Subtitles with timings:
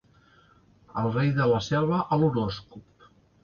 [1.03, 3.11] El rei de la selva a l'horòscop.